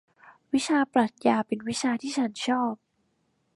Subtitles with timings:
[0.53, 2.75] วิชาปรัขญาเป็นวิชาที่ฉันชอบ